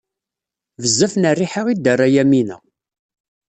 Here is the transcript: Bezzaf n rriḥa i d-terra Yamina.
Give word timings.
Bezzaf 0.81 1.13
n 1.17 1.23
rriḥa 1.35 1.61
i 1.67 1.73
d-terra 1.77 2.07
Yamina. 2.13 2.57